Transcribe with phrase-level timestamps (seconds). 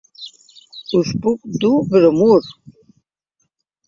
[0.99, 2.47] Us puc dur bromur!